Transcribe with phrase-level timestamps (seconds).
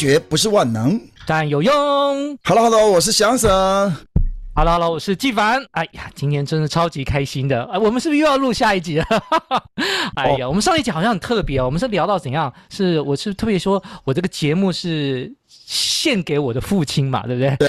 [0.00, 1.74] 学不是万能，但有用。
[2.44, 3.92] Hello，Hello，我是翔 Sir。
[4.54, 5.62] Hello，Hello，我是纪凡。
[5.72, 7.64] 哎呀，今天真的超级开心的。
[7.64, 9.04] 哎，我们是不是又要录下一集了？
[10.16, 11.66] 哎呀，我们上一集好像很特别哦。
[11.66, 12.50] 我们是聊到怎样？
[12.70, 15.30] 是我是特别说，我这个节目是。
[15.50, 17.56] 献给我的父亲嘛，对不对？
[17.56, 17.68] 对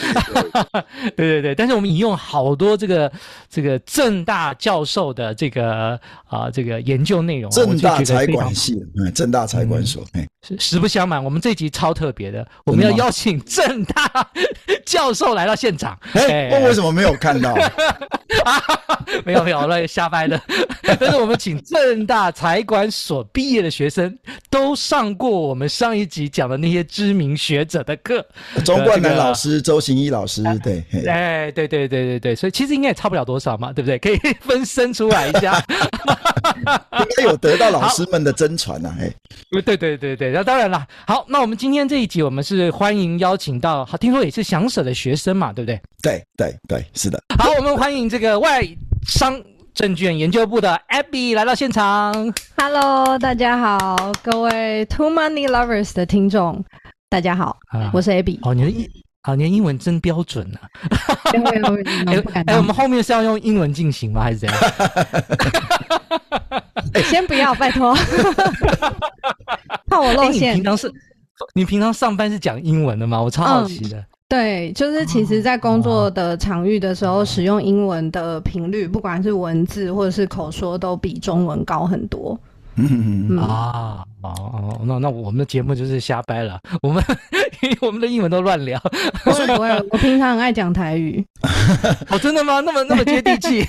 [1.16, 1.56] 对 对对。
[1.56, 3.12] 但是我们引用好多这个
[3.50, 14.30] 这个正大教授的这个啊、呃、这个研究内容，正大财管系，嗯，正大财管所，哎、嗯，实不相瞒，我们这集超特别的，我们要邀请正大
[14.86, 15.98] 教授来到现场。
[16.14, 17.56] 哎，我为什么没有看到？
[19.26, 20.42] 没 有没有，那瞎掰的。
[21.00, 24.18] 但是我们请正大财管所毕业的学生
[24.50, 27.96] 都上过我们上一集讲的那些知名学者的。
[28.04, 28.26] 课，
[28.66, 34.00] 钟冠南老师、周行一老师，对，哎，对对对对对，所以其实应该也差不了多少嘛，对不对？
[34.00, 35.64] 可以分身出来一下，
[37.00, 39.12] 应该有得到老师们的真传呐， 哎，
[39.64, 40.86] 对对对对，那当然了。
[41.06, 45.80] 好，那我们今天这一集，我们是欢迎邀请到，好，听说也是翔 Sir 的学生嘛，对不对？
[46.02, 47.22] 对对对，是的。
[47.38, 48.68] 好，我们欢迎这个外
[49.08, 49.40] 商
[49.74, 52.34] 证券研究部的 Abby 来到现场。
[52.58, 56.64] Hello，大家好，各位 Too Money Lovers 的听众。
[57.12, 58.40] 大家好，啊、我是 Abby。
[58.42, 58.90] 哦，你的英，
[59.22, 60.70] 好，你的英文真标准呢、啊。
[62.08, 64.22] 哎哎，我们后面是要用英文进行吗？
[64.24, 64.58] 还是怎样？
[67.04, 67.94] 先不要，拜托。
[69.88, 70.52] 怕我露馅。
[70.52, 70.90] 你平常是，
[71.54, 73.22] 你平常上班是讲英文的吗？
[73.22, 73.98] 我超好奇的。
[73.98, 82.40] 嗯、对，就是其实，在工作的场域的时候，使用英文的频率，不管是文字或者是口说，都比中文高很多。
[82.76, 84.06] 嗯嗯啊。
[84.30, 87.04] 哦哦，那那我们的节目就是瞎掰了，我们
[87.62, 88.80] 因为我们的英文都乱聊。
[89.24, 91.26] 不会不会，我平常很爱讲台语。
[92.10, 92.60] 哦，真的吗？
[92.60, 93.66] 那么那么接地气。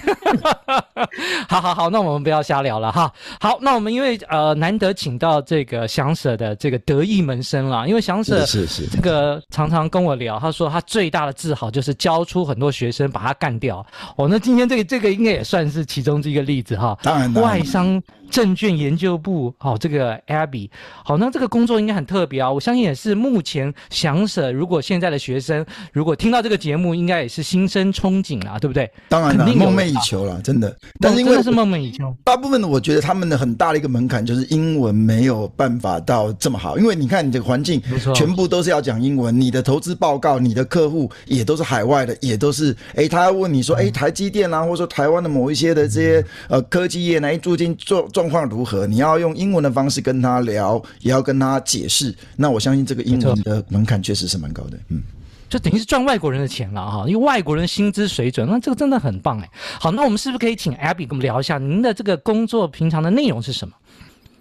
[1.49, 3.13] 好好好，那我们不要瞎聊了哈。
[3.41, 13.85] 好，那我们因为呃难得请到这个翔 Sir 的这个得意门生了，因为翔 Sir 是是这个常常跟我聊，他说他最大的自豪就是教出很多学生把他干掉。
[14.17, 16.99] 哦，那今天这个这个应该也算是其中一个例子哈。
[17.03, 20.21] 当然，外商证券研究部，哦、这个。
[20.47, 20.71] 比
[21.05, 22.51] 好，那这个工作应该很特别啊！
[22.51, 28.91] 我相信也是目前翔 Sir，如果现在的学生如果听到这个节目，应该也是心生憧憬啊，对不对？
[29.09, 30.75] 当然了，梦寐以求了，真的。
[31.01, 37.81] 但是因为是梦寐以求，大部分的我觉得他们的很大的一个门槛就是英文没有办法到这么好，因为你看你这个环境，
[38.15, 48.87] 全部都是要讲英文，你的投资报告、你的客户也都是海外的，也都是哎，他要问你说哎，台积电啊，或者说台湾的某一些的这些呃科技业呢，最近状状况如何？
[48.87, 50.32] 你要用英文的方式跟他。
[50.33, 55.03] 他聊也要跟他解释，那我相信这个英文的门槛确实是蛮高的，嗯，
[55.49, 59.49] 就等于是赚外国人的钱了哈，因为外国人薪资水准，那这个真的很棒哎。
[59.79, 63.75] 好，那我们是不是可以请 Abby 跟我们聊一下您的这个工作平常的内容是什么？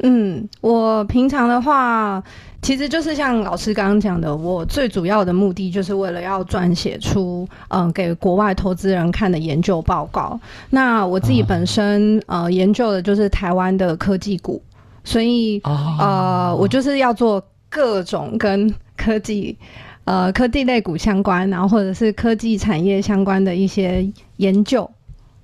[0.03, 2.24] 嗯，我平常的话，
[2.63, 10.40] 其实就是像老师刚刚讲的，我最主要的目的就是为了要撰写出嗯给国外投资人看的研究报告。
[10.72, 14.59] 那我自己本身、啊、呃研究的就是台湾的科技股。
[15.03, 19.57] 所以，哦、呃，我就是要做各种跟科技，
[20.03, 24.07] 呃，科技类股相关，然后或者是科技产业相关的一些
[24.38, 24.89] 研究，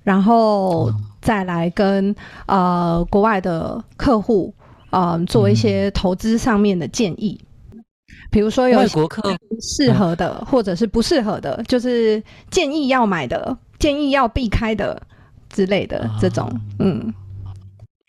[0.04, 2.14] 然后再来跟
[2.46, 4.54] 呃国外的客户，
[4.90, 7.40] 呃，做一些投资上面的建议。
[7.72, 7.84] 嗯、
[8.30, 9.22] 比如说有外国客
[9.60, 15.02] 适合的，或者是不适合的，就是建议要买的，建议要避开的
[15.48, 17.12] 之类的这种，嗯。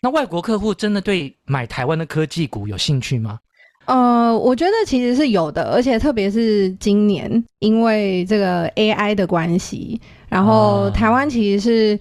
[0.02, 3.38] 那外国客户真的对买台湾的科技股有兴趣吗？
[3.84, 11.98] 呃，我觉得其实是有的，而且特别是今年，因为这个 AI 的关系，然后台湾其实是，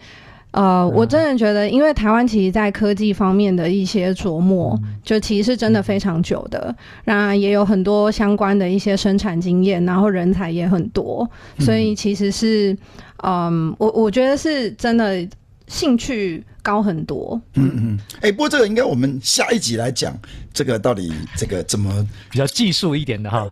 [0.52, 6.74] 啊、呃，我真的觉得，因为台湾其实在科技方面的一些琢磨，嗯、就其实是真的非常久的，
[7.04, 12.72] 那也有很多相关的一些生产经验，然后人才也很多，所以其实是，
[13.24, 15.28] 嗯，呃、我我觉得是真的
[15.68, 16.42] 兴趣。
[16.70, 17.42] 高很多。
[17.56, 20.16] 嗯嗯，哎、欸，不过这个应该我们下一集来讲，
[20.54, 23.50] 这个到底这个怎么比较技术一点的哈。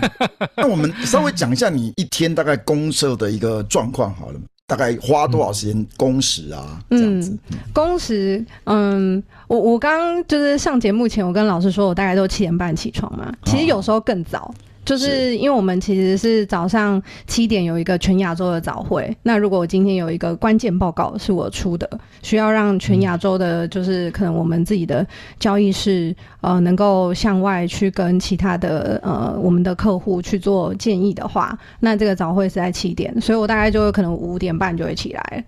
[0.56, 4.40] 那我们稍微讲一下你一天大概公社的一个状况好了。
[4.66, 6.82] 大概花多少时间工时啊？
[6.88, 7.38] 嗯、这样子，
[7.74, 13.30] 工时，嗯，我我刚刚就是上节目前，我跟老师说，我大概都七点半起床嘛。
[13.44, 14.54] 其实有时候更早。
[14.84, 21.88] 哦就是因为我们其实是早上七点有一个全亚洲的早会，那如果我今天有一个关键报告是我出的，
[22.22, 25.06] 需要让全亚洲的，就是可能我们自己的
[25.38, 35.44] 交易室呃能够向外去跟其他的呃我们的客户去做建议的话，那这个早会是在七点，所以我大概就可能五点半就会起来。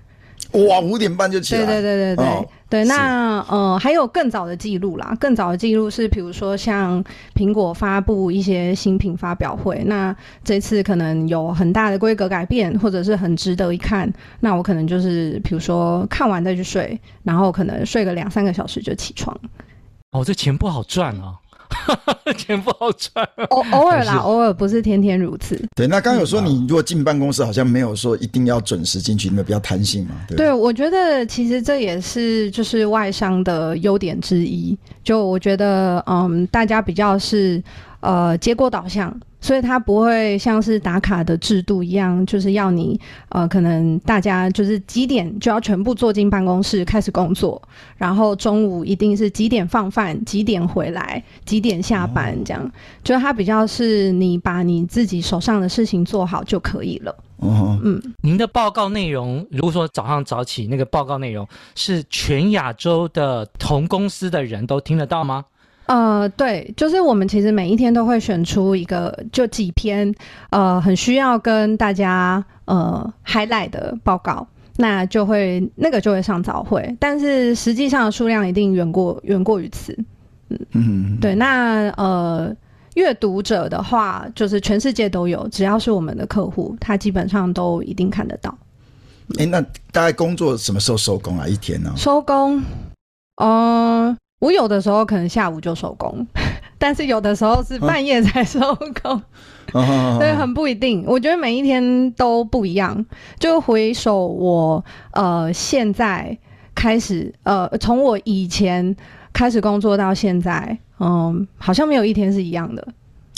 [0.53, 1.65] 哇，五点半就起来。
[1.65, 2.85] 对对对对对、哦、对。
[2.85, 7.05] 那呃，还有更早的记录啦，更早的记录是，比如说像
[7.35, 10.15] 苹果发布一些新品发表会，那
[10.45, 14.11] 这次可能有很大的规格改变，或者是很值得一看，
[14.41, 19.37] 那我可能就是比如说看完再去睡，然后可能睡个两三个小时就起床。
[20.13, 21.35] 哦，这钱不好赚啊。
[22.37, 25.61] 钱不好赚，偶偶尔啦，偶尔不是天天如此。
[25.75, 30.15] 对，那刚刚有说你如果进办公室，好像没有说一定要准时进去，你们比较弹性嘛？
[30.29, 34.77] 对，对，我觉得其实这也是就是外商的优点之一。
[35.05, 37.63] 就我觉得，嗯，大家比较是
[38.01, 39.19] 呃结果导向。
[39.39, 42.99] 所以它不会像是打卡的制度一样，就是要你
[43.29, 47.63] 呃，可能大家就是几点就要全部坐进办公室开始工作，
[47.97, 52.61] 然后中午一定是几点放饭，几点回来，几点下班这样。
[52.61, 52.73] 哦、
[53.05, 57.15] 就它比较是你把你自己手上的事情做好就可以了。
[57.37, 61.47] 哦，嗯，您的报告内容，如果说早上早起那个报告内容
[61.77, 65.45] 是全亚洲的同公司的人都听得到吗？
[65.87, 70.13] 呃，对，就是我们其实每一天都会选出一个，就几篇，
[70.51, 74.45] 呃，很需要跟大家呃 highlight 的报告，
[74.79, 79.97] 那就会那个就会上早会，但是实际上的数量一定远过远过于此，
[80.49, 82.53] 嗯嗯，对，那呃
[82.95, 88.51] 阅读者的话，就是全世界都有，只要是我们的客户，他基本上都一定看得到。
[89.39, 89.61] 哎、欸，那
[89.93, 91.47] 大概工作什么时候收工啊？
[91.47, 91.93] 一天呢？
[91.97, 92.61] 收工，
[93.37, 94.17] 嗯、呃。
[94.39, 96.27] 我有的时候可能下午就收工，
[96.79, 98.61] 但是有的时候是半夜才收
[99.03, 99.23] 工，
[99.73, 101.03] 啊、对，很不一定。
[101.07, 103.05] 我觉得每一天都不一样。
[103.39, 106.37] 就回首我呃现在
[106.75, 108.95] 开始呃从我以前
[109.33, 112.87] 开始工作到现在，嗯、呃，好像没有一天是一样的。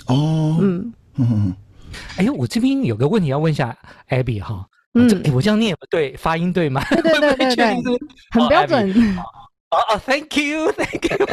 [0.06, 1.55] 哦，嗯嗯，
[2.19, 3.77] 哎、欸，我这边有个问题要问一下
[4.09, 6.83] Abby 哈，嗯，欸、我这样念对，发音对吗？
[6.91, 7.99] 对对对对对，
[8.31, 8.91] 很标准。
[9.17, 9.23] 哦
[9.70, 11.26] 哦哦，Thank you，Thank you。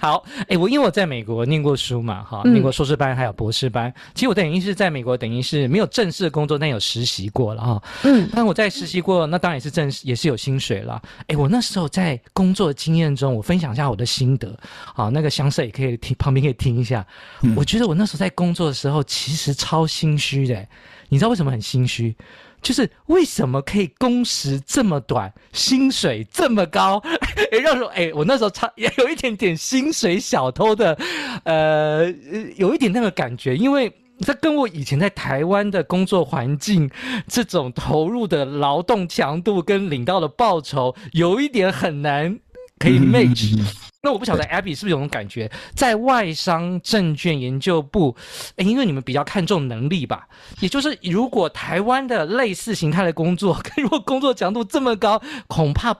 [0.00, 3.90] 好，哎、欸，我因为我在美国念过书嘛，哈，念过硕士班还有博士班。
[3.90, 7.82] 嗯、其实我等于是在美国，等于是没有正式的工作，但有实习过了哈。
[8.04, 11.00] 嗯，但我在实习过，那当然也是正式，也是有薪水了。
[11.04, 14.58] 哎、欸，我那时候在工作的经验中，我分享一下我的心得。
[14.94, 17.06] 好，那个详细也可以听，旁边可以听一下。
[17.42, 20.66] 嗯、我觉得我那时候在工作的时候，其实超心虚的。
[21.10, 22.16] 你知道为什么很心虚？
[22.62, 27.02] 就是为什么可以工时这么短，薪水这么高？
[27.52, 30.96] 哎，让说哎，我那时候差也 有一点点薪水小偷的，
[31.44, 32.12] 呃，
[32.56, 36.90] 有一点那个感觉，因为这跟我以前在台湾的工作环境，
[37.26, 42.38] 这种投入的劳动强度跟领到的报酬，有一点很难
[42.78, 43.56] 可以 match。
[44.02, 48.16] 那我不晓得 Abby 是不是有种感觉，在外商证券研究部，
[48.56, 50.26] 诶，因为你们比较看重能力吧，
[50.60, 55.94] 也就是如果台湾的类似形态的工作，如果工作强度这么高，恐怕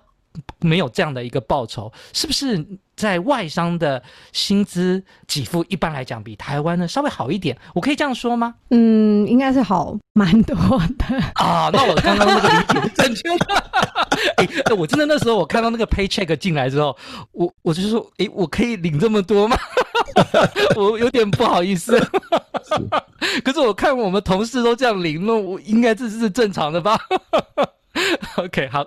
[0.60, 2.66] 没有这样的一个报酬，是不是？
[3.00, 4.02] 在外商的
[4.32, 8.54] 薪资给付一般来讲比台湾呢稍微好一点，我可以这样说吗？
[8.70, 11.70] 嗯，应该是好蛮多的啊。
[11.72, 13.46] 那我刚刚那个理解是正确的。
[14.36, 16.96] 哎、欸，我真的那时候我看到那个 paycheck 进来之后，
[17.32, 19.56] 我我就说，哎、欸，我可以领这么多吗？
[20.76, 21.98] 我有点不好意思。
[23.44, 26.98] 可是我看我们同事都这样领，那我应该这是正常的吧？
[28.36, 28.84] OK，好，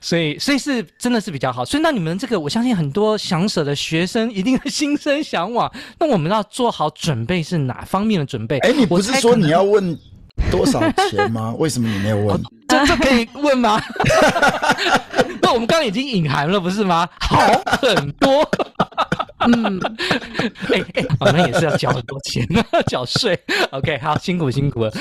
[0.00, 5.72] 所以所以是真的是比较好，所以那你们这个，我相信很多想舍的学生一定 心生向往。
[5.98, 8.58] 那我们要做好准备是哪方面的准备？
[8.58, 9.98] 哎、欸，你不是说你要问
[10.50, 11.54] 多少钱吗？
[11.58, 12.36] 为什么你没有问？
[12.36, 13.80] 哦、这这可以问吗？
[15.40, 17.08] 那我们刚刚已经隐含了，不是吗？
[17.20, 17.38] 好
[17.80, 18.48] 很多。
[19.46, 19.80] 嗯，
[20.72, 22.46] 哎 哎、欸，我、欸、们、哦、也是要交很多钱，
[22.86, 23.38] 缴税。
[23.70, 24.92] OK，好，辛苦辛苦了。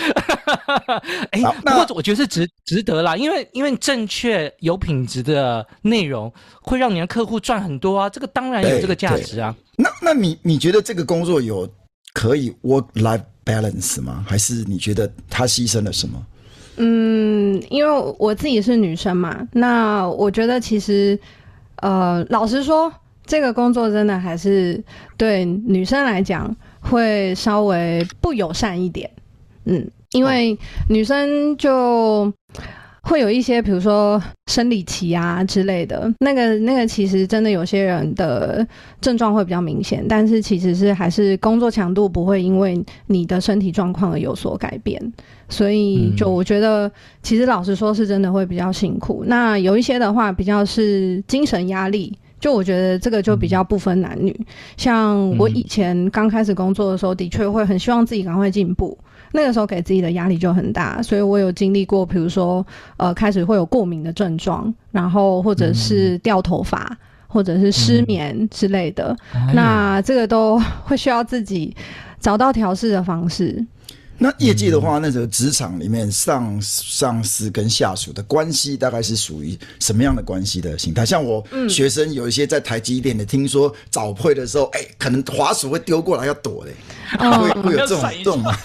[1.32, 6.32] 哎、欸，不过我觉得是值值得啦，因为因为正确有品质的内容
[6.62, 9.56] 会让你的客户赚很多啊，这个当然有这个价值啊。
[9.78, 11.68] 那那你你觉得这个工作有
[12.14, 14.26] 可以 work life balance 吗？
[14.28, 16.26] 还是你觉得他牺牲了什么？
[16.78, 21.20] 嗯，嗯，因为我自己是女生嘛，那我觉得其实，
[21.78, 22.92] 呃，老实说，
[23.26, 24.84] 这个工作真的还是
[25.18, 29.10] 对女生来讲会稍微不友善一点。
[29.66, 30.58] 嗯，因为
[30.90, 32.34] 女生就。
[33.04, 38.66] 会有一些，比如说生理期啊之类的，那个那个其实真的有些人的
[39.02, 45.02] 症状会比较明显，但是其实是还是工作强度不会因为你的身体状况而有所改变，
[45.50, 46.90] 所以就我觉得
[47.24, 49.24] 其实老实说是真的会比较辛苦。
[49.26, 54.38] 那有一些的话比较是精神压力，就我觉得这个就比较不分男女。
[54.76, 58.98] 像我以前刚开始工作的时候，的确会很希望自己赶快进步。
[59.34, 62.66] 那个时候给自己的压力就很大，所以我有经历过，比如说，
[62.98, 71.74] 呃，开始会有过敏的症状，然后或者是掉头发，嗯、或者是失眠之类的，嗯、那这个都会需要自己
[72.20, 73.66] 找到调试的方式。
[74.24, 81.04] 那业界的话，那个职场里面上上司跟下属的关系大概是属于什么样的关系的形态？
[81.04, 86.72] 像我学生有一些在台积电的，听说早会的时候，哎、欸，可能滑鼠会丢过来要躲嘞，
[87.18, 88.56] 会会有这种 这种吗？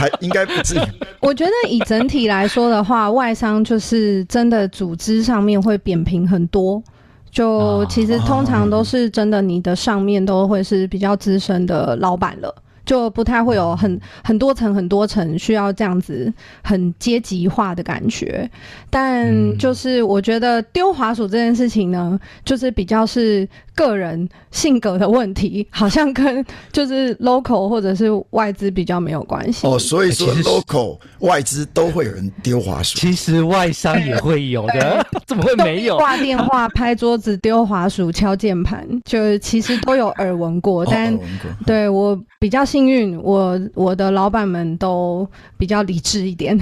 [0.00, 0.80] 还应该不至于。
[1.22, 6.82] 我觉得以整体来说的话，外商就是真的组织上面会扁平很多，
[7.30, 12.52] 就其实通常都是真的，你的上面都会是比较资深的老板了。
[12.86, 18.48] 就不太会有很很多层很多层需要这样子很阶级化的感觉，
[18.88, 29.66] 但就是我觉得丢滑鼠这件事情呢，就是比较是个人性格的问题，好像跟就是 local 或者是外资比较没有关系。
[29.66, 35.96] 哦，所以说 local 外资都会有人丢滑鼠，其实外商也会有的， 怎么会没有？
[35.98, 41.18] 挂电话、拍桌子、丢滑鼠、敲键盘，就其实都有耳闻过，但、哦、
[41.66, 42.64] 对我比较。
[42.76, 46.54] 幸运，我我的老板们都比较理智一点。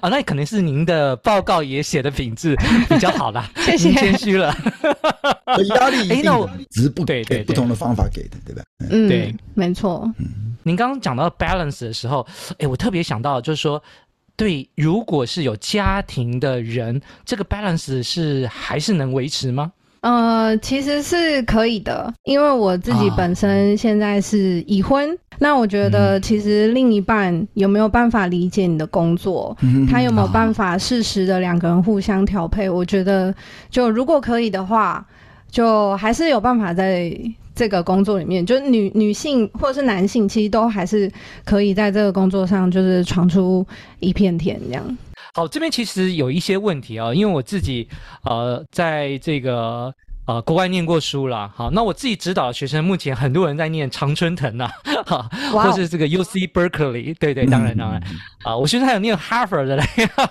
[0.00, 2.54] 啊， 那可能是您的报告也写的品质
[2.88, 4.54] 比较好啦，谢谢，谦虚了。
[5.74, 8.62] 压力，哎，那我只是不对，对，不同的方法给的，对吧？
[8.88, 10.08] 嗯，对，没错。
[10.62, 12.24] 您刚刚讲到 balance 的时候，
[12.58, 13.82] 哎，我特别想到就是说，
[14.36, 19.72] 对，如果是有家庭的人，这个 balance 是还是能维持吗？
[20.06, 25.12] 呃，其实是可以的，因为我自己本身现在是已婚。
[25.12, 32.68] 啊、那我觉得，其实另一半有没有办法理解你的工作，嗯、他有没有办法适时的两个人互相调配？
[32.68, 33.34] 啊、我觉得，
[33.68, 35.04] 就如果可以的话，
[35.50, 37.12] 就还是有办法在
[37.52, 41.10] 这个工作里面，就女女性或者是男性，其实都还是
[41.44, 43.66] 可以在这个工作上，就是闯出
[43.98, 44.98] 一片天这样。
[45.36, 47.86] 好，这边其实有一些问题啊，因为我自己
[48.24, 49.94] 呃，在这个。
[50.26, 54.68] 呃，国外念过书啦，好，那我自己指导的学生，目前很多人在念常春藤呐，
[55.06, 58.02] 哈，或是这个 U C Berkeley，对对，当然当然，
[58.46, 59.84] 啊，我学生还有念 Harvard 的嘞。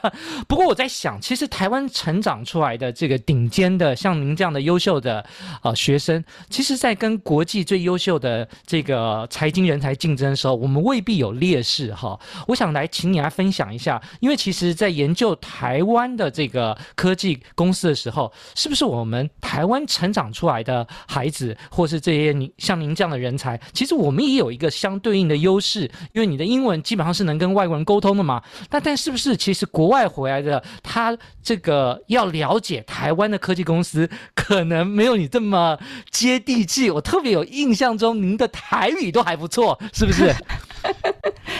[0.47, 5.25] 不过我在想，其实台湾成长出来的这个顶尖的，像您这样的优秀的
[5.61, 12.17] 啊学生，其实在跟国际最优秀的这个财经人才竞争的时候，我们未必有劣势哈。
[12.47, 19.85] 我想来请你来分享一下，因为其实在研究台湾的这个科技公司的时候，是不是我们台湾？
[19.87, 28.41] 成长出来的孩子，或是这些你像您这样的人才，其实我们也有一个相对应的优势，因为你的英文基本上是能跟外国人沟通的嘛。
[28.69, 35.77] 那但是不是其实国外回来的他这个要了解台湾的科技公司，可能没有你这么
[36.11, 36.89] 接地气。
[36.89, 40.33] 我特别有印象中，您的台语都还不错， 是不是？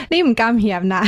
[0.09, 1.03] 你唔敢嫌呐？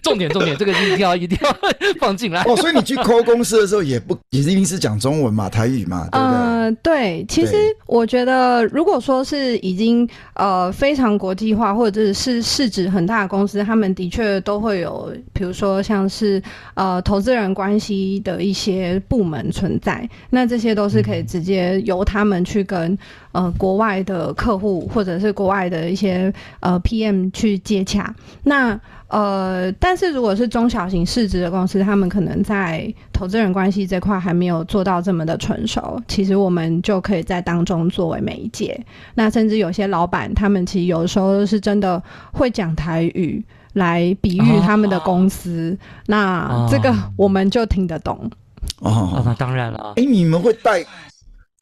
[0.00, 1.56] 重点重点，这个一定要一定要
[2.00, 2.42] 放进来。
[2.48, 6.36] 哦，所以你去 call 公司的时候，也不也是一定是讲中文嘛，台语嘛，对不对？
[6.36, 7.26] 呃，对。
[7.28, 7.54] 其实
[7.86, 16.42] 我觉得，如果说是已经呃非常国际化，或者是市值很大的公司，他们的确都会有，比如说像是
[16.74, 20.06] 呃投资人关系的一些部门存在。
[20.28, 22.96] 那这些都是可以直接由他们去跟
[23.32, 28.14] 呃国外的客户，或者是国外的一些呃 PM 去接洽。
[28.44, 28.78] 那
[29.12, 36.02] 呃，但是如果是中小型市值的公司，他们可能在投资人关系这块还没有做到这么的成熟。
[36.08, 38.74] 其实我们就可以在当中作为媒介。
[39.14, 42.02] 那甚至有些老板，他们其实有时候是真的
[42.32, 45.76] 会讲台语来比喻他们的公司。
[45.76, 48.30] 哦、那这个我们就听得懂。
[48.78, 49.92] 哦，那当然了。
[49.96, 50.82] 哎，你们会带？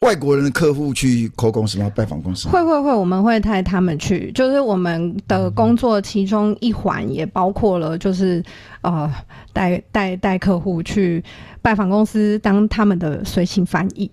[0.00, 1.92] 外国人的客户去 call 公司吗？
[1.94, 2.48] 拜访公司？
[2.48, 4.32] 会会会，我们会带他们去。
[4.32, 8.42] 就是我们的工作其中一环也包括了，就是
[8.80, 9.12] 呃
[9.52, 11.22] 带带带客户去
[11.60, 14.10] 拜访公司，当他们的随行翻译。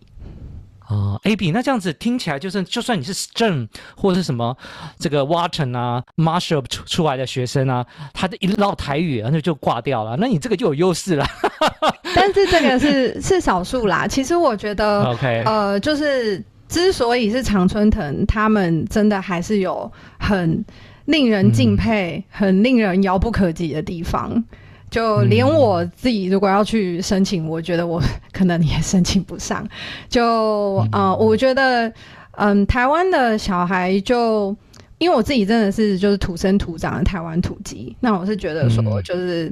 [0.87, 4.55] 啊，AB，那这样子听起来就是，就算你是 STEM 或者是什么
[4.97, 11.25] 这个 Watson 啊、Marshall 出出来的学生啊，他的一唠台语，然后就挂掉了，那你这个就有优势了。
[12.15, 14.07] 但是这个是是少数啦。
[14.07, 20.63] 其实我觉得，OK，呃，就是之所以是常春藤，他们真的还是有很
[21.05, 24.41] 令人敬佩、嗯、很令人遥不可及的地方。
[24.89, 28.01] 就连我自己如果要去申请，嗯、我觉得我
[28.31, 29.67] 可能也申请不上。
[30.09, 31.91] 就啊、呃，我觉得，
[32.31, 34.55] 嗯，台湾的小孩就，
[34.97, 39.51] 因为我自己真的是就是土生土长的台湾土鸡，那我是觉得说，就是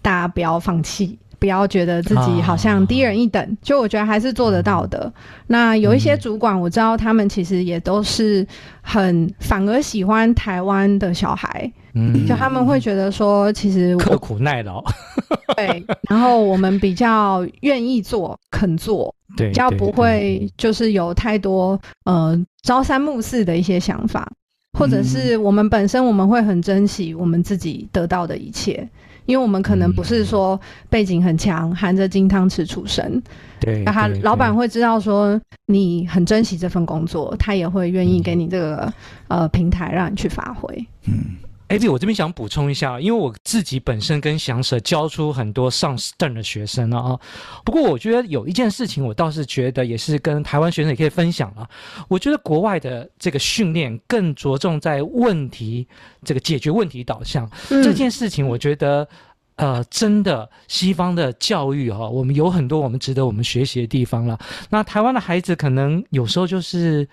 [0.00, 1.18] 大家不要放弃。
[1.40, 5.10] 不要觉得自己好像低人一等，啊、就我觉得还是做得到的。
[5.46, 8.46] 那有一些主管，我知道他们其实也都是
[8.82, 14.82] 很反而喜欢台湾的小孩，嗯，就他们会觉得说，其实刻苦耐劳，
[15.56, 24.30] 对，然后我们比较愿意做、肯做，对，比较不会就是有太多呃朝三暮四的一些想法，
[24.78, 28.88] 或者是我们本身我们会很珍惜我们自己得到的一切。
[29.26, 33.22] 因为我们可能不是说背景很强，含着金汤匙出生，
[33.60, 38.92] 对，那他老板会知道说你很珍惜这份工作，他也会愿意给你这个、
[39.28, 41.36] 嗯、呃平台让你去发挥，嗯。
[41.70, 47.20] 哎，我这边想补充一下，因为我自己本身跟祥舍教出很多上 STEM 的学生了啊。
[47.64, 51.70] 不过我觉得有一件事情，我倒是觉得也是跟台湾学生也可以分享了。
[52.08, 55.86] 我觉得国外的这个训练更着重在问题
[56.24, 59.06] 这个解决问题导向、嗯、这件事情，我觉得
[59.54, 64.36] 呃，真的西方的教育哈、哦，我们有很多我们值得我们学习的地方了。
[64.70, 67.08] 那台湾的孩子可能有时候就是。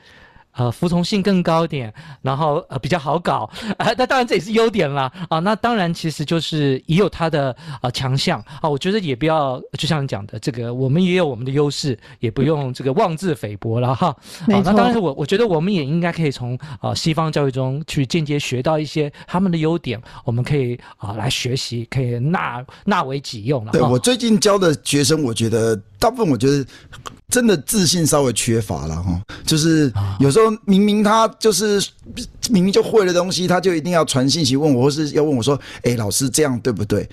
[0.57, 5.11] 呃，服从性更高一点，然后呃比较好搞，啊， 那当然这也是优点啦。
[5.29, 5.39] 啊。
[5.39, 8.67] 那当然其实就是也有它的呃强项啊。
[8.67, 14.07] 我觉得也不要就像你讲的这个，我们也有我们的优势，也不用这个妄自菲薄了哈。
[14.07, 14.15] 啊、
[14.47, 23.71] 那当然我我觉得我们也应该可以从呃西方教育中去间接学到一些他们的优点，我们可以啊、呃、来学习，可以纳纳为己用了。
[23.71, 26.65] 对，我最近教的学生，我觉得大部分我觉得。
[27.33, 31.85] 真的自信稍微缺乏了哈，就是有时候明明他就是
[32.49, 37.07] 明明就会的东西，他就一定要传信息问我，或是要问我说：“哎，老师这样对不对？”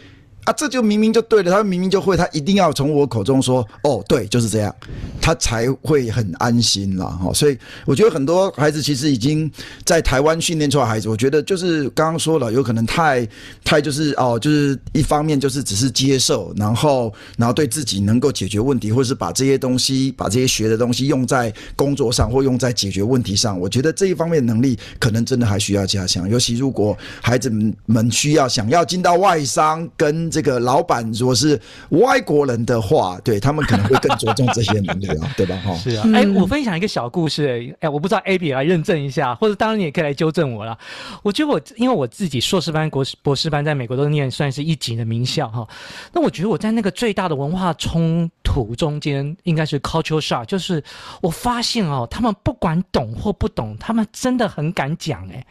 [0.44, 4.74] 啊，这就明明就对了，他明明就会，他一定要从我口中说，哦，对，就是这样，
[5.20, 7.06] 他才会很安心啦。
[7.06, 7.32] 哈。
[7.32, 9.50] 所以我觉得很多孩子其实已经
[9.84, 13.26] 在台湾训练出来孩子，我觉得就是刚刚说了，有可能太
[13.64, 27.50] 太就是哦，就是一方面就是只是接受，然后然后对自己能够解决问题，或是把这些东西把这些学的东西用在工作上或用在解决问题上，我觉得这一方面能力可能真的还需要加强，尤其如果孩子
[27.86, 35.56] 们需要想要进到外商跟这个老板如果是外国人的话，对他们可能会更着重这些能力啊，对吧？
[35.64, 36.04] 哈，是啊。
[36.12, 40.76] 哎，我分享一个小故事，哎，我不知道 AB 来认证一下，或者当然你也可以来纠正我了。
[41.22, 45.68] 我觉得我因为我自己硕士班、国士、博士班在美国都念算是一级的名校哈，
[46.12, 50.82] 那我觉得我在那个最大的文化冲突中间，应该是 cultural shock，就是
[51.22, 55.46] 我发现哦，他们不管懂或不懂，他们真的很敢讲哎。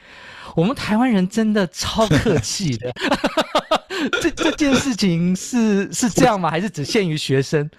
[0.56, 2.93] 我们台湾人真的超客气的，
[4.43, 6.49] 这这件事情是是这样吗？
[6.49, 7.69] 还是只限于学生？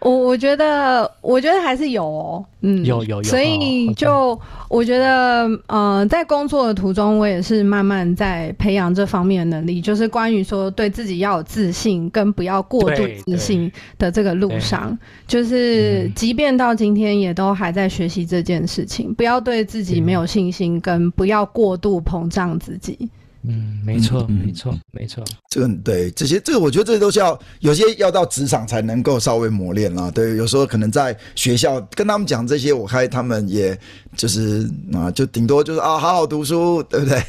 [0.00, 23.08] 我我觉得，我觉得还是有哦，嗯，有有有，所以就我觉得，呃，在工作的途中，我也是慢慢在培养这方面的能力，就是关于说对自己要有自信，跟不要过度自信的这个路上，就是即便到今天，也都还在学习这件事情，不要对自己没有信心，跟不要过度膨胀自己。
[23.46, 25.22] 嗯，没错，没错，没错。
[25.50, 30.10] 这个对这些，这个我觉得这些都是要有些要到职场才能够稍微磨练啦。
[30.10, 33.78] 对，有时候可能在学校跟他们讲这些，我看他们也
[34.16, 37.22] 就是啊，就顶多就是啊，好好读书，对不对？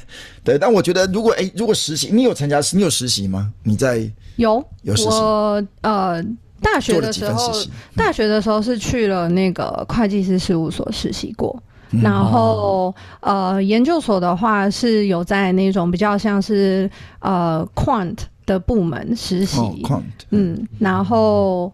[0.43, 0.57] 对。
[0.57, 3.51] 但我觉得，如果哎，如果实习，你有参加，你有实习吗？
[3.63, 5.09] 你在有有实习？
[5.09, 6.23] 我呃，
[6.61, 7.51] 大学的时候，
[7.93, 11.61] 大学的时候是去了那个会计师事务所实习过。
[12.01, 21.71] 然后，呃，研究所的话是有在那种比较像是呃 quant 的部门实习，哦、quant, 嗯，然后，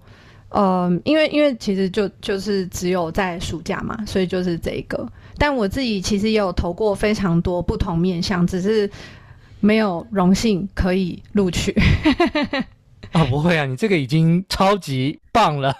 [0.50, 5.08] 呃，因为因为其实就就是只有在暑假嘛，所以就是这个。
[5.38, 8.90] 但我自己其实也有投过非常多不同面向，只是
[9.60, 11.76] 没有荣幸可以录取。
[13.12, 15.76] 啊、哦，不会啊，你这个已经超级棒了。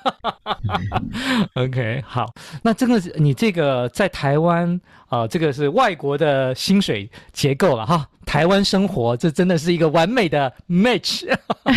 [1.56, 2.26] OK，好，
[2.64, 8.08] 那这个你这个在台湾啊、呃，这个是外国的薪水结构了哈。
[8.26, 11.28] 台湾生活，这真的是一个完美的 match。
[11.64, 11.74] 哎、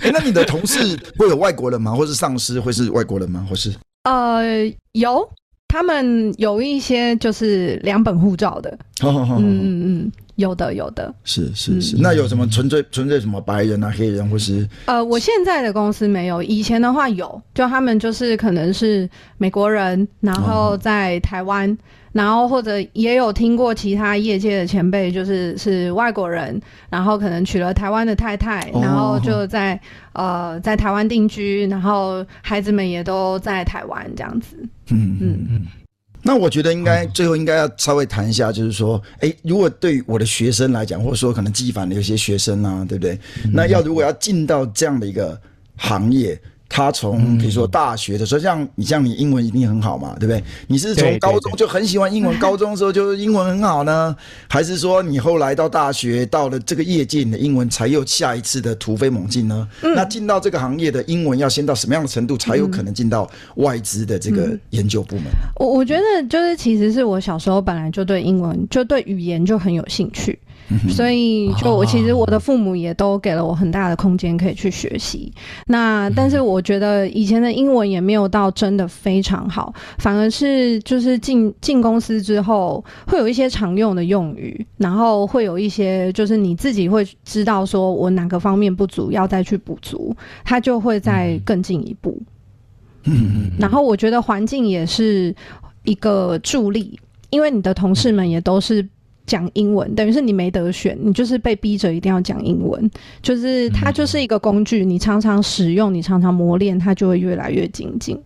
[0.00, 1.94] 欸，那你的同事会有外国人吗？
[1.94, 3.46] 或是上司会是外国人吗？
[3.48, 3.72] 或是？
[4.02, 4.42] 呃，
[4.92, 5.28] 有，
[5.68, 8.70] 他们有一些就是两本护照的。
[9.02, 10.12] 哦哦哦、嗯嗯嗯。
[10.36, 11.96] 有的，有的，是是是。
[12.00, 14.68] 那有什么纯粹纯粹什么白人啊、黑人或是？
[14.86, 21.76] 呃，我现在的公司没有，以前的话有，就他们就是可能是美国人，然后在台湾，哦、
[22.12, 29.74] 然后或者也有听过其他业界的前辈，就是是外国人，然后可能娶了台湾的太太，然后就在、
[30.14, 34.56] 哦、呃在台湾定居，然后孩子们也都在台湾这样子。
[34.90, 35.66] 嗯嗯嗯。
[36.24, 43.18] 那我觉得应该最后应该要稍微谈一下，就是说，哎，如果对我的学生来讲，或者说可能记忆反的有些学生啊，对不对？
[43.52, 45.40] 那要如果要进到这样的一个
[45.76, 46.40] 行业。
[46.76, 50.42] 他从比如说大学的时候，像你像你英文一定很好嘛，对不对？
[50.66, 54.16] 你是从高中就很喜欢英文，高中的时候就英文很好呢，
[54.48, 59.68] 还是说你后来到大学到了这个业界，你的英文才有下一次的突飞猛进呢？
[59.82, 65.26] 那进到这个行业的英文要先到什么样的程度，才有可能进到外资的这个研究部门？
[65.60, 70.36] 我我觉得就是其实是我小时候本来就对英文就对语言就很有兴趣。
[70.88, 75.30] 所以，就我其实我的父母也都给了我很大的空间可以去学习。
[75.66, 92.18] 那但是我觉得以前的英文也没有到真的非常好，反而是就是进进公司之后会有一些常用的用语，然后会有一些就是你自己会知道说我哪个方面不足要再去补足，它就会再更进一步。
[93.04, 95.34] 嗯，然后我觉得环境也是
[95.82, 96.98] 一个助力，
[97.28, 98.88] 因为你的同事们也都是。
[99.26, 102.90] 讲英文等于是你没得选，你就是被逼着一定要讲英文，
[103.22, 108.18] 就是它就是一个工具，你常常使用，你常常磨练，它就会越来越精进。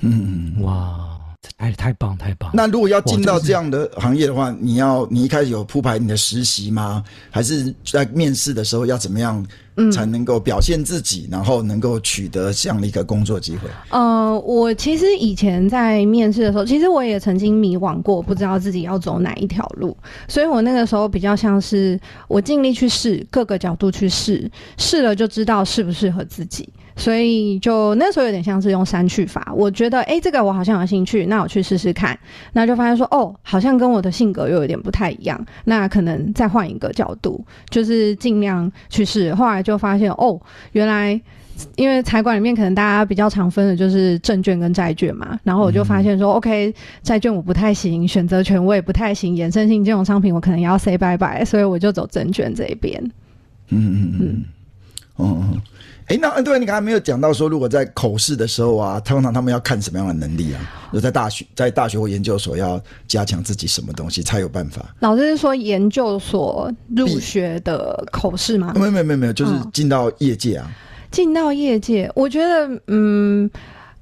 [0.00, 1.13] 嗯，哇。
[1.56, 2.50] 哎，太棒太棒！
[2.52, 7.02] 那如果要进到这样的行业的话，你要你一开始有铺排你的实习吗？
[7.30, 9.44] 还是在面试的时候要怎么样
[9.92, 13.68] 才能够表现自己，嗯、然后能够取得这样的一个工作机会？
[13.90, 19.96] 呃，我其实以前在面试的时候，其实我也曾经迷惘过，不知道自己要走哪一条路，
[20.28, 26.68] 所以我那个时候比较像是我尽力去试，各个角度去试，试了就知道适不适合自己。
[26.96, 32.18] 所以就那时候有点像是用删去法，我觉得哎、欸，这个我好像有兴趣，那我去试试看，
[32.52, 39.34] 那就发现说哦，好像跟我的性格又有点不太一样，那可能再换一个角度，就是尽量去试。
[39.34, 40.40] 后来就发现哦，
[40.72, 41.20] 原来
[41.76, 53.02] 因为财管里面可能大家比较常分的就是证券跟债券嘛，然后我就发现说、嗯、OK，债券我不太行，选择权我也不太行，衍生性金融商品我可能也要 say bye bye，所以我就走证券这一边。
[53.70, 54.44] 嗯嗯嗯，
[55.16, 55.60] 哦、嗯。
[56.06, 60.60] 哎，那对，你刚才没有讲到说，如果在口试的时候啊，通常他们要看什么样的能力啊？
[60.92, 64.94] 就在大学、在大学或研究所要加强自己什么东西才有办法？
[65.00, 68.74] 老师是说研究所入学的口试吗？
[68.76, 70.70] 没有没有没有，就是进到业界啊。
[71.10, 73.50] 进到业界，我觉得嗯，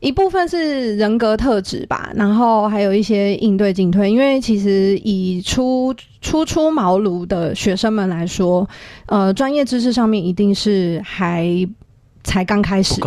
[0.01, 4.11] 一部分是人格特质吧，然后还有一些应对进退。
[4.11, 8.69] 因为其实以初初出茅庐的学生们来说，
[9.07, 11.47] 呃，专业知识上面一定是还。
[12.25, 13.01] 才刚开始，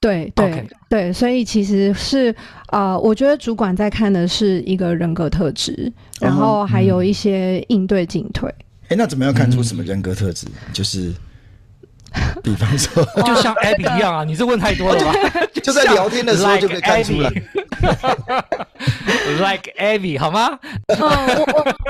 [0.00, 0.66] 对对 Okay.
[0.90, 2.34] 对，所以其实是
[2.70, 8.48] 呃，我觉得主管在看的是一个人格特质，然后还有一些应对进退。
[8.50, 10.46] 哎、嗯欸，那怎么样看出什么人格特质？
[10.48, 11.12] 嗯、就是，
[12.42, 15.12] 比方说， 就像 Abby 一样啊，你是问太多了吧？
[15.62, 17.30] 就在聊天的时候就可以看出来。
[19.38, 20.58] Like Abby 好吗？
[20.88, 21.44] 嗯，我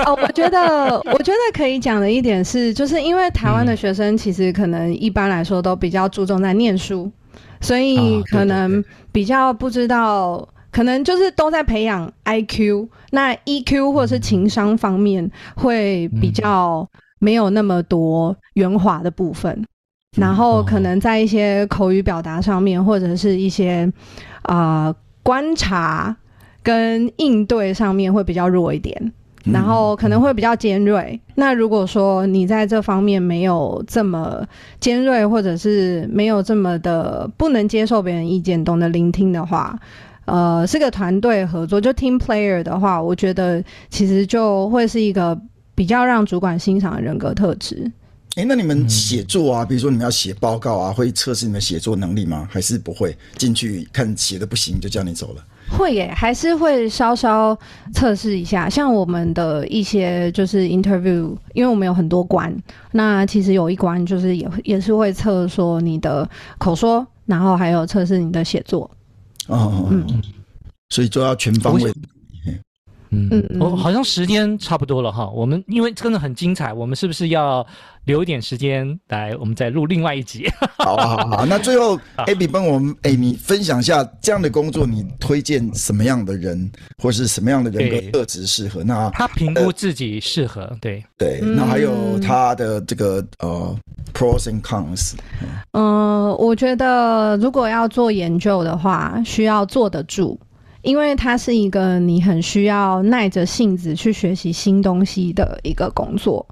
[0.06, 7.10] 我哦，我觉得我觉得可以讲的一点是，就是因为台湾的学生其实可能一般来说都比较注重在念书，
[7.60, 8.82] 所以可能
[9.12, 19.64] 比较不知道，可能就是都在培养 IQ，那 EQ 或者是情商方面会比较没有那么多圆滑的部分，
[20.16, 23.90] 然后可能在一些口语表达上面或者是一些
[24.42, 24.86] 啊。
[24.86, 26.14] 呃观察
[26.62, 29.12] 跟应对上面会比较弱一点，
[29.44, 31.18] 然后可能会比较尖锐。
[31.36, 34.46] 那如果说你在这方面没有这么
[34.78, 39.74] 尖锐，或者是没有这么的不能接受别人意见，懂得聆听的话，
[40.26, 45.34] 呃，是个团队合作，就 team player 的话，我觉得其实就会是一个
[45.74, 47.90] 比较让主管欣赏的人格特质。
[48.36, 52.48] 哎、欸，那你们写作啊，比如说你们要写报告啊，会测试你们写作能力吗？
[52.50, 53.16] 还是不会？
[53.36, 55.44] 进去看写的不行就叫你走了？
[55.78, 57.56] 会耶，还是会稍稍
[57.92, 58.68] 测试一下。
[58.68, 62.52] 像我们的一些就是 interview，因为我们有很多关，
[62.90, 68.90] 那其实有一关就是也也是会测说你的口说，然后还有测试你的写作。
[69.46, 70.04] 哦，嗯，
[70.88, 71.92] 所以就要全方位。
[73.10, 75.28] 嗯嗯，哦，好像时间差不多了哈。
[75.28, 77.64] 我们因为真的很精彩，我们是不是要
[78.06, 80.50] 留一点时间来，我们再录另外一集？
[80.78, 81.46] 好， 好，好，好。
[81.46, 86.70] 那最后，Abby 帮我们，哎，你分享一下这样的工作，你推荐什么样的人，
[87.02, 88.82] 或是什么样的人格特质适合？
[88.82, 91.40] 那他评估自己适合，呃、对对。
[91.40, 93.76] 那还有他的这个呃
[94.12, 95.14] pros and cons。
[95.72, 100.38] 嗯、呃，我觉得如果要做研究的话，需要坐得住。
[100.84, 106.46] 因为它是一个你很需要耐着性子去学习新东西的一个工作。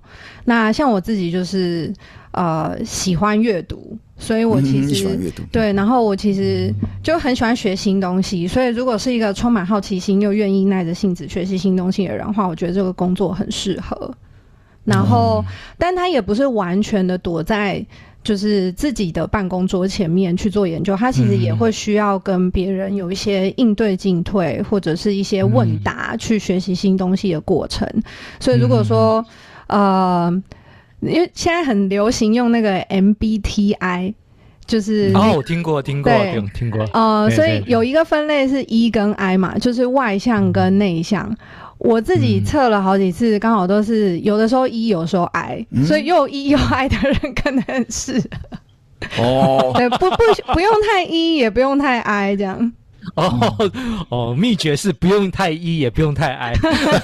[0.45, 1.93] 那像我自己就是
[2.33, 8.49] 呃喜欢阅读，所以我其实、对，然后我其实就很喜欢学新东西。
[8.49, 14.13] 所以如果是一个充满好奇心又愿意耐着性子学习新东西的人的话，我觉得这个工作很适合。
[14.85, 17.87] 然后，嗯、但他也不是完全的躲在。
[18.25, 27.89] 就是自己的办公桌前面去做研究，他其实也会需要跟别人有一些应对进退，或者是一些问答，去学习新东西的过程。
[28.39, 29.25] 所以如果说，
[29.67, 30.31] 呃，
[31.01, 34.15] 因为现在很流行用那个 MBTI，
[34.67, 36.85] 就是哦，我听过，听过，听听过。
[36.93, 41.37] 呃，所以有一个分类是 E 跟 I 嘛，就是外向跟内向。
[41.85, 49.23] 我自己测了好几次，刚、嗯、好都是有的时候一有时候 I，、嗯、所以又一又 I 的人可能很适合。
[49.23, 52.73] 哦， 对，不不不用太 E，也不用太 I 这样。
[53.17, 53.71] 哦
[54.11, 56.55] 哦，秘诀是不用太 E，也不用太 I。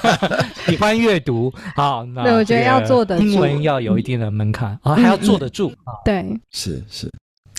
[0.67, 5.73] 喜欢阅读，好，那对，我觉得要坐得住，英文要有一定的门槛啊、嗯哦，还要坐得住。
[6.05, 7.11] 对，是是。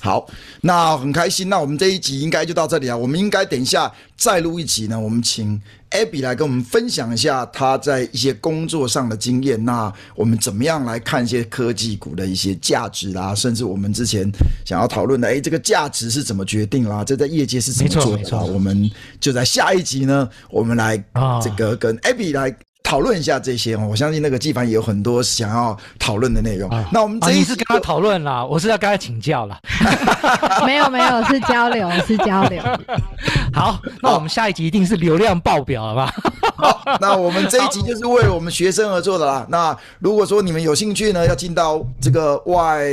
[0.01, 0.25] 好，
[0.61, 1.49] 那很开心。
[1.49, 2.95] 那我们这一集应该就到这里啊。
[2.95, 4.97] 我们应该等一下再录一集呢。
[4.97, 9.63] 我们请 Abby 来跟我们分享一下她在一些工作上的经验。
[9.65, 13.35] 那我们怎么样来看一些科技股的一些价值啦？
[13.35, 14.31] 甚至我们之前
[14.65, 17.03] 想要讨论的，哎，这个价值是怎么决定啦？
[17.03, 18.41] 这在业界是怎么做的啦？
[18.41, 20.97] 我们就在下一集呢，我们来
[21.43, 22.55] 这个跟 Abby 来。
[22.89, 26.67] 讨论一下这些哦，我相信那个纪凡也有很多想要讨论的内容。
[26.71, 29.59] 啊、那我们这一次、啊、跟他讨论啦，我是要跟他请教啦。
[30.65, 32.63] 没有没有，是交流是交流。
[33.53, 36.11] 好，那我们下一集一定是流量爆表了吧？
[36.61, 39.45] 好，那我们这一集就是为了我们学生而做的啦。
[39.49, 42.85] 那如果说你们有兴趣呢，要进到这个外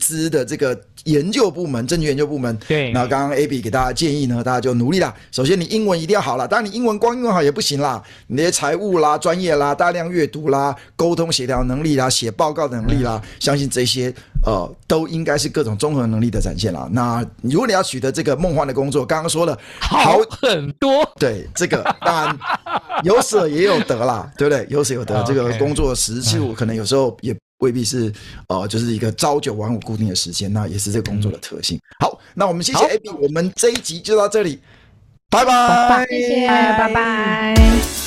[0.00, 0.78] 资的这个。
[1.04, 2.54] 研究部门，证券研究部门。
[2.68, 5.14] 对，那刚刚 Abby 给大家建议呢，大家就努力啦。
[5.32, 16.88] 首先，你英文一定要好啦，当然你英文光英文好也不行啦，你那些财务啦、专业啦、大量阅读啦、沟通协调能力啦、写报告的能力啦，相信这些呃都应该是各种综合能力的展现啦。
[16.92, 22.38] 那如果你要取得这个梦幻的工作，刚刚说了好很多，对这个当然
[23.04, 24.66] 有舍也有得啦， 对不对？
[24.70, 27.36] 有舍有得，这个工作时数可能有时候也。
[27.60, 28.10] 未必是，
[28.48, 31.78] 呃，就是一个朝九晚五固定的时间，那也是这个工作的特性。
[31.98, 34.60] 好，那我们谢谢 Abby，我们这一集就到这里，
[35.28, 37.99] 拜拜，谢谢，拜拜。